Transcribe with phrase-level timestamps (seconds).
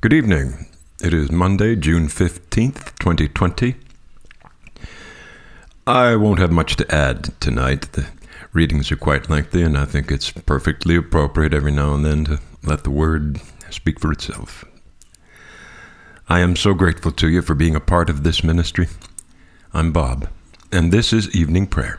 [0.00, 0.68] Good evening.
[1.02, 3.74] It is Monday, June 15th, 2020.
[5.88, 7.90] I won't have much to add tonight.
[7.90, 8.06] The
[8.52, 12.38] readings are quite lengthy, and I think it's perfectly appropriate every now and then to
[12.62, 13.40] let the word
[13.70, 14.64] speak for itself.
[16.28, 18.86] I am so grateful to you for being a part of this ministry.
[19.74, 20.28] I'm Bob,
[20.70, 21.98] and this is Evening Prayer.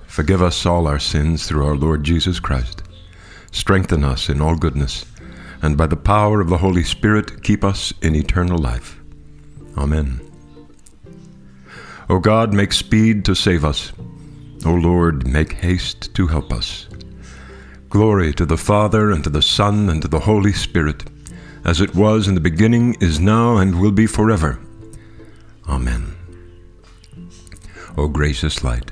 [0.11, 2.83] Forgive us all our sins through our Lord Jesus Christ.
[3.53, 5.05] Strengthen us in all goodness,
[5.61, 8.99] and by the power of the Holy Spirit, keep us in eternal life.
[9.77, 10.19] Amen.
[12.09, 13.93] O God, make speed to save us.
[14.65, 16.89] O Lord, make haste to help us.
[17.89, 21.05] Glory to the Father, and to the Son, and to the Holy Spirit,
[21.63, 24.59] as it was in the beginning, is now, and will be forever.
[25.69, 26.13] Amen.
[27.97, 28.91] O gracious light,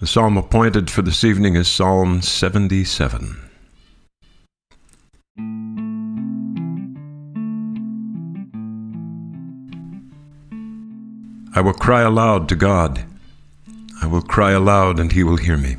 [0.00, 3.36] The psalm appointed for this evening is Psalm 77.
[11.52, 13.04] I will cry aloud to God.
[14.00, 15.78] I will cry aloud, and he will hear me.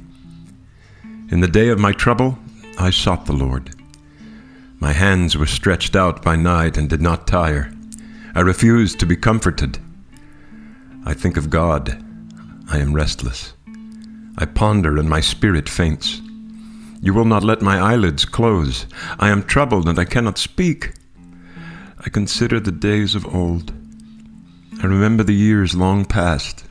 [1.32, 2.38] In the day of my trouble,
[2.78, 3.74] I sought the Lord.
[4.82, 7.72] My hands were stretched out by night and did not tire.
[8.36, 9.80] I refused to be comforted.
[11.06, 12.04] I think of God.
[12.70, 13.54] I am restless.
[14.42, 16.22] I ponder, and my spirit faints.
[17.02, 18.86] You will not let my eyelids close.
[19.20, 20.94] I am troubled, and I cannot speak.
[22.00, 23.74] I consider the days of old.
[24.82, 26.64] I remember the years long past.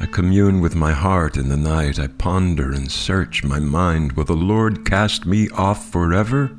[0.00, 2.00] I commune with my heart in the night.
[2.00, 4.12] I ponder and search my mind.
[4.12, 6.50] Will the Lord cast me off forever?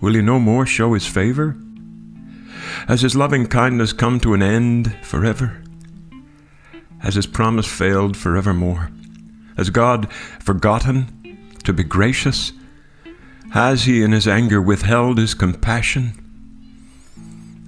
[0.00, 1.54] Will he no more show his favor?
[2.88, 5.62] Has his loving kindness come to an end forever?
[7.00, 8.90] Has his promise failed forevermore?
[9.56, 12.52] Has God forgotten to be gracious?
[13.50, 16.12] Has he in his anger withheld his compassion?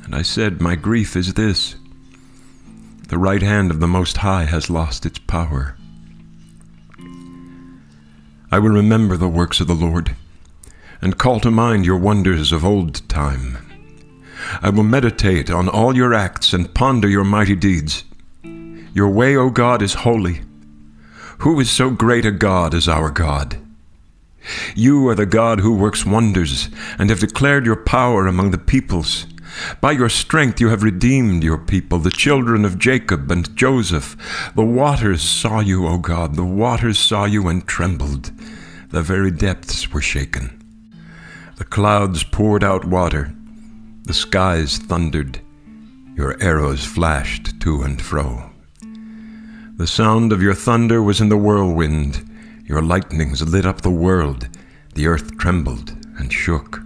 [0.04, 1.76] And I said, My grief is this
[3.08, 5.76] the right hand of the Most High has lost its power.
[8.50, 10.16] I will remember the works of the Lord
[11.02, 13.58] and call to mind your wonders of old time.
[14.62, 18.04] I will meditate on all your acts and ponder your mighty deeds.
[18.94, 20.42] Your way, O God, is holy.
[21.38, 23.58] Who is so great a God as our God?
[24.74, 29.26] You are the God who works wonders and have declared your power among the peoples.
[29.80, 34.16] By your strength you have redeemed your people, the children of Jacob and Joseph.
[34.54, 38.30] The waters saw you, O God, the waters saw you and trembled.
[38.90, 40.58] The very depths were shaken.
[41.56, 43.32] The clouds poured out water,
[44.04, 45.40] the skies thundered,
[46.14, 48.51] your arrows flashed to and fro.
[49.82, 52.24] The sound of your thunder was in the whirlwind.
[52.66, 54.46] Your lightnings lit up the world.
[54.94, 56.80] The earth trembled and shook.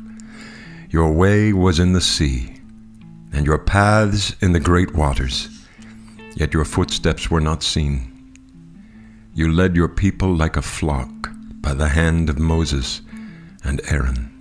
[0.89, 2.55] Your way was in the sea,
[3.35, 5.51] and your paths in the great waters.
[6.37, 8.33] Yet your footsteps were not seen.
[9.35, 11.29] You led your people like a flock
[11.61, 13.03] by the hand of Moses
[13.63, 14.33] and Aaron.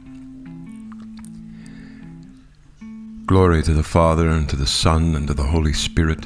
[3.26, 6.26] Glory to the Father, and to the Son, and to the Holy Spirit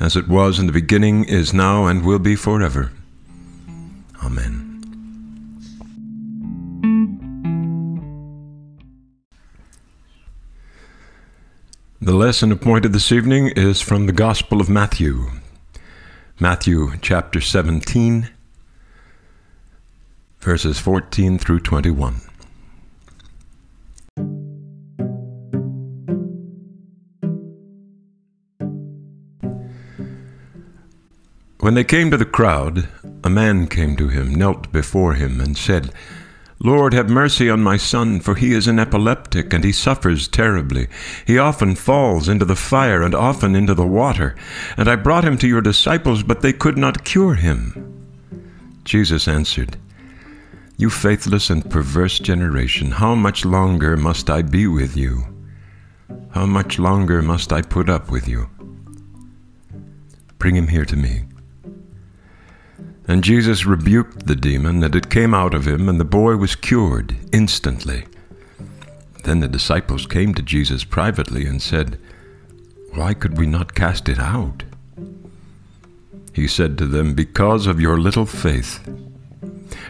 [0.00, 2.92] as it was in the beginning, is now, and will be forever.
[4.24, 4.72] Amen.
[12.00, 15.30] The lesson appointed this evening is from the Gospel of Matthew,
[16.40, 18.28] Matthew chapter 17,
[20.40, 22.31] verses 14 through 21.
[31.62, 32.88] When they came to the crowd,
[33.22, 35.92] a man came to him, knelt before him, and said,
[36.58, 40.88] Lord, have mercy on my son, for he is an epileptic, and he suffers terribly.
[41.24, 44.34] He often falls into the fire, and often into the water.
[44.76, 48.10] And I brought him to your disciples, but they could not cure him.
[48.82, 49.76] Jesus answered,
[50.78, 55.22] You faithless and perverse generation, how much longer must I be with you?
[56.30, 58.50] How much longer must I put up with you?
[60.38, 61.22] Bring him here to me.
[63.08, 66.54] And Jesus rebuked the demon, and it came out of him, and the boy was
[66.54, 68.04] cured instantly.
[69.24, 71.98] Then the disciples came to Jesus privately and said,
[72.94, 74.62] Why could we not cast it out?
[76.32, 78.80] He said to them, Because of your little faith.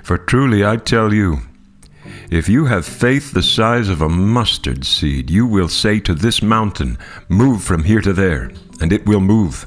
[0.03, 1.39] For truly I tell you,
[2.31, 6.43] if you have faith the size of a mustard seed, you will say to this
[6.43, 6.99] mountain,
[7.29, 8.51] Move from here to there,
[8.81, 9.67] and it will move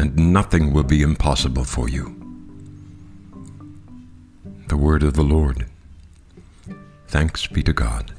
[0.00, 2.16] and nothing will be impossible for you.
[4.68, 5.66] The word of the Lord.
[7.08, 8.12] Thanks be to God.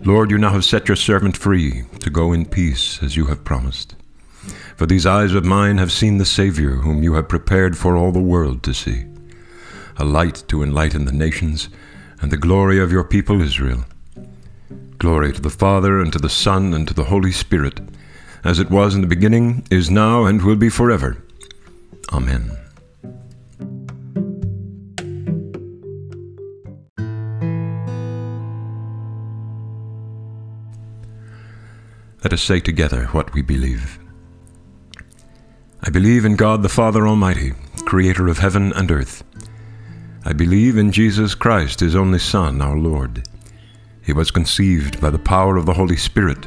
[0.00, 3.44] Lord, you now have set your servant free to go in peace as you have
[3.44, 3.94] promised.
[4.76, 8.12] For these eyes of mine have seen the Savior, whom you have prepared for all
[8.12, 9.04] the world to see,
[9.98, 11.68] a light to enlighten the nations,
[12.22, 13.84] and the glory of your people Israel.
[14.98, 17.80] Glory to the Father, and to the Son, and to the Holy Spirit
[18.44, 21.22] as it was in the beginning, is now, and will be forever.
[22.12, 22.50] Amen.
[32.24, 33.98] Let us say together what we believe.
[35.82, 37.52] I believe in God the Father Almighty,
[37.86, 39.24] creator of heaven and earth.
[40.24, 43.26] I believe in Jesus Christ, his only Son, our Lord.
[44.02, 46.46] He was conceived by the power of the Holy Spirit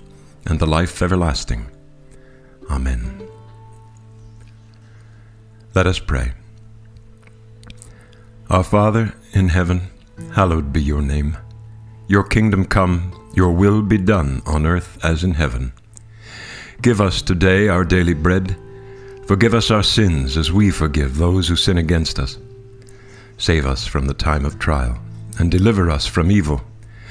[0.45, 1.69] and the life everlasting.
[2.69, 3.27] Amen.
[5.73, 6.33] Let us pray.
[8.49, 9.89] Our Father in heaven,
[10.33, 11.37] hallowed be your name.
[12.07, 15.71] Your kingdom come, your will be done on earth as in heaven.
[16.81, 18.57] Give us today our daily bread.
[19.27, 22.37] Forgive us our sins as we forgive those who sin against us.
[23.37, 24.99] Save us from the time of trial,
[25.39, 26.61] and deliver us from evil.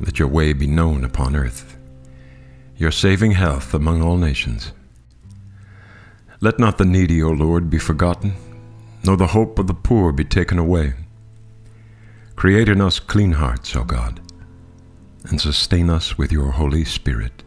[0.00, 1.76] Let your way be known upon earth,
[2.76, 4.72] your saving health among all nations.
[6.40, 8.34] Let not the needy, O Lord, be forgotten,
[9.02, 10.94] nor the hope of the poor be taken away.
[12.36, 14.20] Create in us clean hearts, O God,
[15.24, 17.42] and sustain us with your Holy Spirit.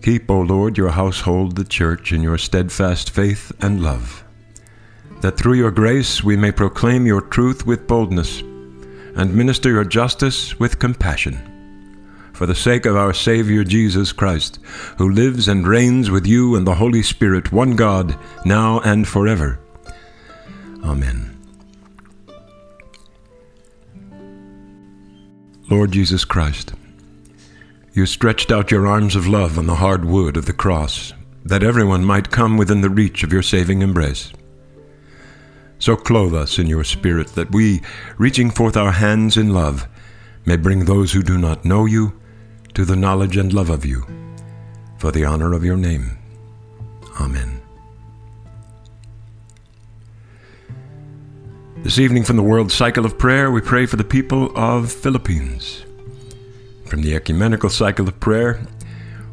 [0.00, 4.22] Keep, O Lord, your household, the church, in your steadfast faith and love,
[5.20, 10.58] that through your grace we may proclaim your truth with boldness and minister your justice
[10.58, 11.48] with compassion
[12.38, 14.60] for the sake of our Savior Jesus Christ,
[14.96, 19.58] who lives and reigns with you and the Holy Spirit, one God, now and forever.
[20.84, 21.36] Amen.
[25.68, 26.74] Lord Jesus Christ,
[27.92, 31.12] you stretched out your arms of love on the hard wood of the cross,
[31.44, 34.32] that everyone might come within the reach of your saving embrace.
[35.78, 37.80] So clothe us in your Spirit, that we,
[38.18, 39.86] reaching forth our hands in love,
[40.44, 42.18] may bring those who do not know you
[42.74, 44.04] to the knowledge and love of you,
[44.98, 46.18] for the honor of your name.
[47.20, 47.60] Amen.
[51.78, 55.84] This evening from the World Cycle of Prayer, we pray for the people of Philippines.
[56.86, 58.60] From the Ecumenical Cycle of Prayer,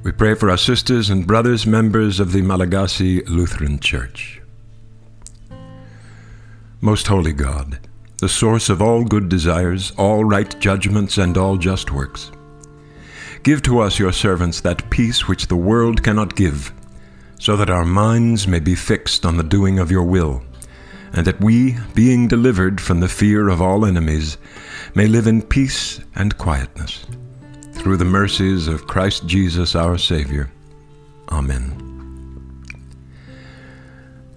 [0.03, 4.41] we pray for our sisters and brothers, members of the Malagasy Lutheran Church.
[6.85, 7.79] Most Holy God,
[8.19, 12.31] the source of all good desires, all right judgments, and all just works,
[13.41, 16.71] give to us, your servants, that peace which the world cannot give,
[17.39, 20.43] so that our minds may be fixed on the doing of your will
[21.13, 24.37] and that we, being delivered from the fear of all enemies,
[24.93, 27.03] may live in peace and quietness.
[27.73, 30.51] Through the mercies of Christ Jesus our Savior.
[31.29, 31.84] Amen.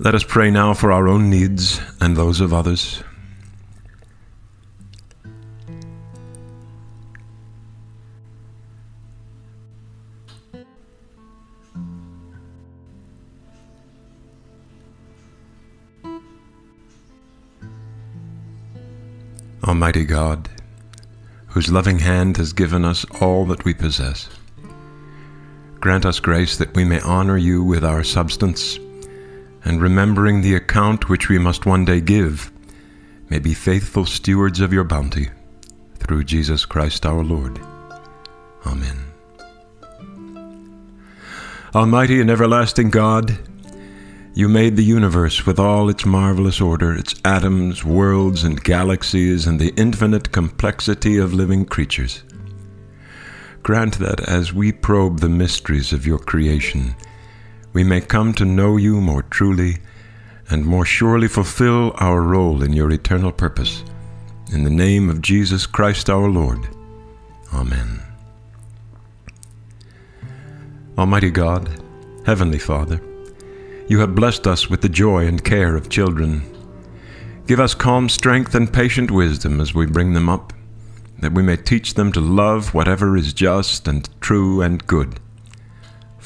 [0.00, 3.02] Let us pray now for our own needs and those of others.
[19.64, 20.49] Almighty God,
[21.49, 24.28] whose loving hand has given us all that we possess,
[25.81, 28.78] grant us grace that we may honor you with our substance,
[29.68, 32.50] and remembering the account which we must one day give,
[33.28, 35.28] may be faithful stewards of your bounty,
[35.98, 37.60] through Jesus Christ our Lord.
[38.64, 38.96] Amen.
[41.75, 43.38] Almighty and everlasting God,
[44.32, 49.60] you made the universe with all its marvelous order, its atoms, worlds, and galaxies, and
[49.60, 52.22] the infinite complexity of living creatures.
[53.62, 56.94] Grant that as we probe the mysteries of your creation,
[57.72, 59.78] we may come to know you more truly
[60.50, 63.84] and more surely fulfill our role in your eternal purpose.
[64.52, 66.66] In the name of Jesus Christ our Lord.
[67.52, 68.02] Amen.
[70.96, 71.68] Almighty God,
[72.25, 73.00] Heavenly Father,
[73.88, 76.42] you have blessed us with the joy and care of children.
[77.46, 80.52] Give us calm strength and patient wisdom as we bring them up,
[81.20, 85.20] that we may teach them to love whatever is just and true and good,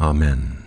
[0.00, 0.59] Amen.